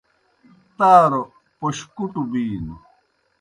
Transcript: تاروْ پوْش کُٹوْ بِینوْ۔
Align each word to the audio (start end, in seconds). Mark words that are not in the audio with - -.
تاروْ 0.77 1.21
پوْش 1.57 1.77
کُٹوْ 1.95 2.21
بِینوْ۔ 2.31 2.75